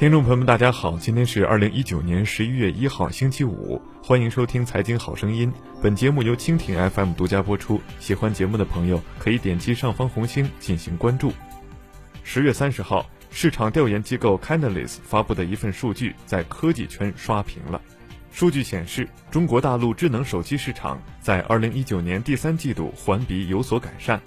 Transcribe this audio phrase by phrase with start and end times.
[0.00, 5.52] 听众朋友们，大家好，今天是二零一九年十一月一号，星期五，欢迎收听《财经好声音》。
[5.82, 7.78] 本节目由蜻蜓 FM 独家播出。
[7.98, 11.34] 喜欢节目的朋友可以点击上方红星进行关注。
[12.24, 17.78] 十月三十号，市场调研机构 Canalys 发布的一份数据在科技圈刷屏了。
[18.32, 24.18] 数据显示，中国大陆智能手机市场在二零一九年第三季度环比有所改善。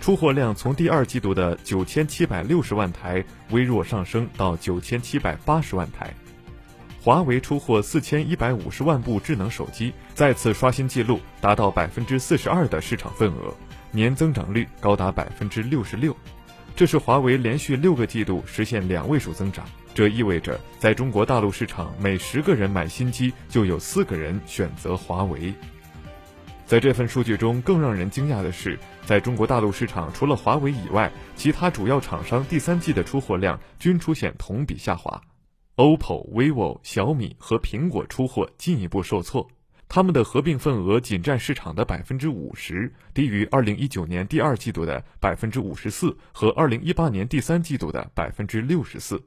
[0.00, 6.14] 出货量从第二季度的九千七百六十万台微弱上升到九千七百八十万台，
[7.02, 13.54] 华为出货四千一百五十万部智能手机，再次刷新纪录，达到百分之四十二的市场份额，
[13.90, 16.16] 年增长率高达百分之六十六，
[16.76, 19.64] 这是华为连续六个季度实现两位数增长。
[19.94, 25.52] 这意味着，在中国大陆市场，每十个人买新机就有四个人选择华为。
[26.68, 35.18] 在这份数据中，更让人惊讶的是，在中国大陆市场，除了华为以外，其他主要厂商第三季的出货量均出现同比下滑。
[35.76, 39.48] OPPO、vivo、小米和苹果出货进一步受挫，
[39.88, 49.18] 他们的合并份额仅占市场的百分之五十，低于二零一九年第二季度的百分之五十四和二零一八年第三季度的百分之六十四。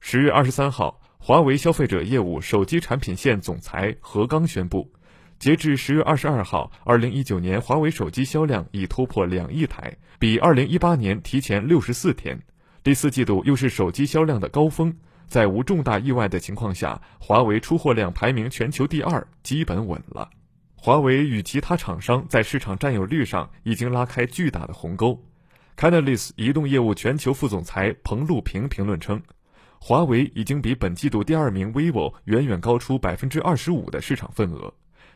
[0.00, 4.90] 十月二十三号，华为消费者业务手机产品线总裁何刚宣布。
[5.44, 12.40] 截至十月二十二号，二零一九年华为手机销量已突破两亿台，比二零一八年提前六十四天。
[12.82, 20.30] 第四季度又是手机销量的高峰，在无重大意外的情况下，华为出货量排名全球第二，基本稳了。
[20.76, 25.22] 华为与其他厂商在市场占有率上已经拉开巨大的鸿沟。
[25.76, 29.20] Canalys 移动业务全球副总裁彭路平评论称，
[29.78, 34.72] 华为已经比本季度第二名 vivo 远远高出百分之二十五的市场份额。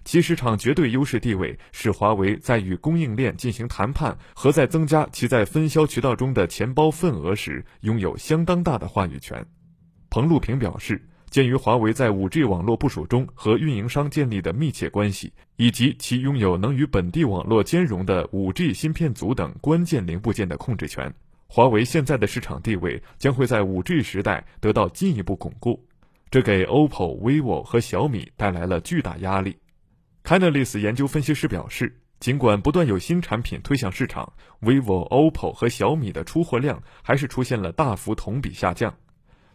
[0.08, 9.44] 其市场绝对优势地位使华为在与供应链进行谈判和在增加其在分销渠道中的钱包份额时，拥有相当大的话语权。
[10.08, 21.12] 彭路平表示，鉴于华为在 5G 网络部署中和运营商建立的密切关系，以及其拥有能与本地网络兼容的 5G 芯片组等关键零部件的控制权，
[21.48, 25.86] 华为现在的市场地位将会在 5G 时代得到进一步巩固。
[26.30, 29.54] 这给 OPPO、vivo 和小米带来了巨大压力。
[30.28, 31.90] Canalys 研究分析师表示，
[32.20, 34.30] 尽管不断有新产品推向市场
[34.60, 38.94] ，vivo、OPPO 和小米的出货量还是出现了大幅同比下降。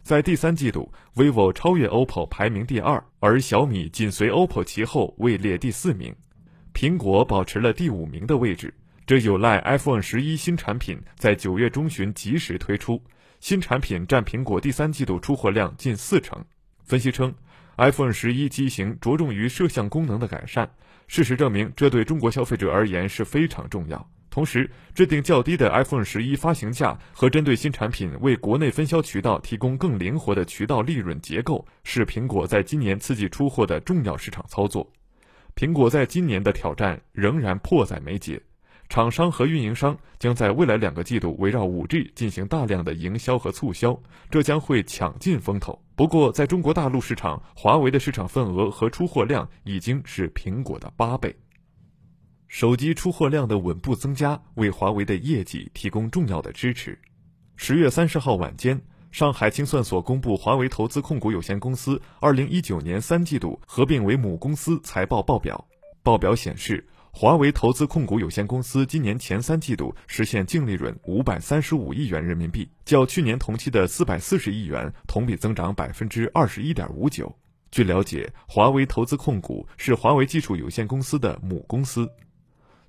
[0.02, 6.12] 在第三季度，vivo 超越 OPPO 排名第二，而小米紧随 OPPO 其后位列第四名，
[6.74, 8.74] 苹果保持了第五名的位置。
[9.06, 13.00] 这有赖 iPhone 十一新产品在九月中旬及时推出，
[13.38, 16.44] 新产品占苹果第三季度出货量近四成。
[16.82, 17.32] 分析称。
[17.76, 20.70] iPhone 十一机型着重于摄像功能的改善，
[21.08, 24.10] 事实证明，这对中国消费者而言是非常重要。
[24.30, 34.90] 同时，制定较低的 iPhone 十一发行价和针对新产品为国内分销渠道提供更灵活的渠道利润结构，是苹果在今年刺激出货的重要市场操作。
[35.54, 38.42] 苹果在今年的挑战仍然迫在眉睫。
[38.88, 43.96] 厂商和运营商将在未来两个季度围绕 5G 进行大量的营销和促销，
[44.30, 45.80] 这将会抢尽风头。
[45.96, 51.32] 不过，在中国大陆市场，华为的市场份额和出货量已经是苹果的八倍。
[52.48, 56.98] 手机出货量的稳步增加，为华为的业绩提供重要的支持。
[57.54, 58.80] 十月三十号晚间，
[59.12, 65.64] 上海清算所公布华为投资控股有限公司二零一九年三季度合并为母公司财报报表，
[66.02, 66.84] 报表显示。
[67.16, 77.32] 华为投资控股有限公司今年前三季度实现净利润五百三十五亿元人民币，较去年同期的四百四十亿元同比增长百分之二十一点五九。
[77.70, 82.10] 据了解，华为投资控股是华为技术有限公司的母公司。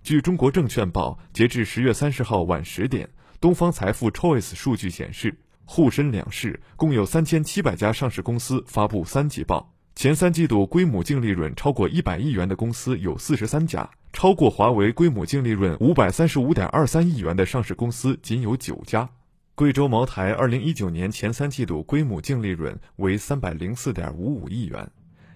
[0.01, 3.07] 据中国证券报，截至十月三十号晚十点，
[3.39, 13.89] 东方财富 Choice 数据显示，沪深两市共有三千七百家上市公司发布三季报，前三季度归母净利润超过一百亿元的公司有四十三家。
[14.11, 19.09] 超过华为归母净利润五百三十五点二三亿元的上市公司仅有九家。
[19.55, 24.85] 贵州茅台二零一九年前三季度归母净利润为三百零四点五五亿元，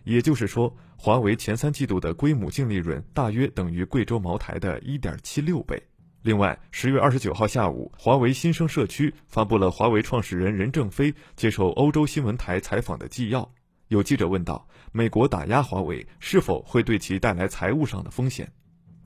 [0.04, 5.82] 也就是说，华为前三季度的归母净利润大约等于贵州茅台的一点七六倍。
[6.22, 13.50] 另外，十月二十九号下午，华为新生社区发布了华为创始人任正非接受欧洲新闻台采访的纪要。
[13.90, 18.52] 有记者问道：“美国打压华为是否会对其带来财务上的风险？”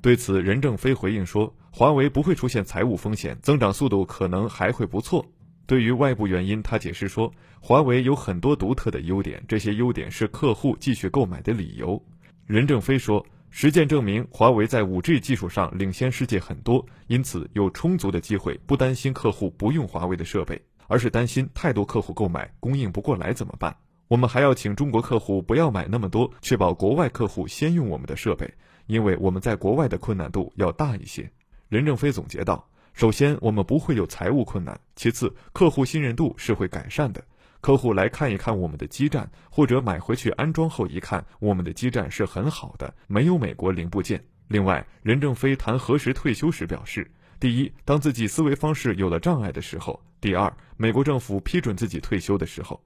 [0.01, 5.25] 对此，任正非回应说：“华为不会出现财务风险，增长速度可能还会不错。”
[5.65, 12.06] 对于外部原因，他解释说：“华为有很多独特的优点，这些优点是客户继续购买的理由。”
[12.45, 20.62] 任正非说：“实践证明，华为在 5G 技术上领先世界很多，因此有充足的机会，不担心客户不用华为的设备。
[20.88, 23.74] 而是担心太多客户购买供应不过来怎么办。
[24.07, 28.53] 我们还要请中国客户不要买那么多，确保国外客户先用我们的设备，
[28.85, 31.29] 因为我们在国外的困难度要大一些。
[31.69, 37.23] 任正非总结道：“首先，我们不会有财务困难；其次，客户信任度是会改善的。
[37.61, 44.23] 客户来看一看我们的基站，或者买回去安装后一看，我们的基站是很好的，没有美国零部件。
[44.50, 47.09] 另外，任正非谈何时退休时表示：
[47.39, 52.79] 第一，当自己思维方式有了障碍的时候；第二，美国政府批准自己退休的时候。”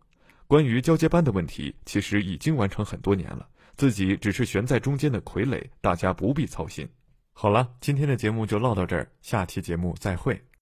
[0.48, 6.88] 关于交接班的问题，其实已经完成很多年了，自己只是悬在中间的傀儡，大家不必操心。
[7.34, 10.42] 好了，今天的节目就唠到这儿，下期节目再会。